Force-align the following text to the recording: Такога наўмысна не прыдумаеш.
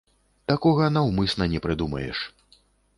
Такога 0.51 0.89
наўмысна 0.97 1.51
не 1.55 1.59
прыдумаеш. 1.67 2.27